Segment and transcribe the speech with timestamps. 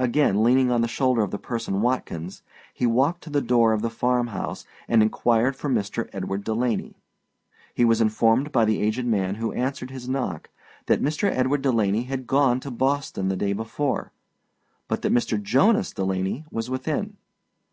[0.00, 2.42] Again leaning on the shoulder of the person Watkins,
[2.74, 6.08] he walked to the door of the farm house and inquired for Mr.
[6.12, 6.96] Edward Delaney.
[7.72, 10.50] He was informed by the aged man who answered his knock,
[10.86, 11.30] that Mr.
[11.30, 14.10] Edward Delaney had gone to Boston the day before,
[14.88, 15.40] but that Mr.
[15.40, 17.16] Jonas Delaney was within.